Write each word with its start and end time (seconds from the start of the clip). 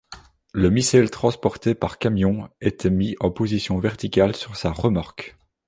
Le 0.51 0.71
missile 0.71 1.11
transporté 1.11 1.75
par 1.75 1.99
camion 1.99 2.49
était 2.59 2.89
mis 2.89 3.15
en 3.19 3.29
position 3.29 3.77
verticale 3.77 4.35
sur 4.35 4.55
sa 4.55 4.71
remorque. 4.71 5.37